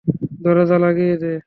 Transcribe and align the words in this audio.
দরজা 0.41 0.77
লাগিয়ে 0.79 1.15
দে। 1.17 1.33